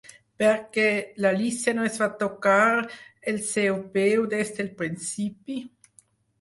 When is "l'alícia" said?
1.25-1.73